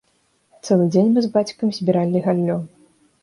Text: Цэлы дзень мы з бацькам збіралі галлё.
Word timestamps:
Цэлы 0.65 0.85
дзень 0.95 1.11
мы 1.17 1.23
з 1.27 1.29
бацькам 1.37 1.69
збіралі 1.79 2.19
галлё. 2.29 2.57